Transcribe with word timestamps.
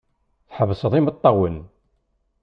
Tḥebseḍ 0.49 0.93
imeṭṭawen. 0.99 1.57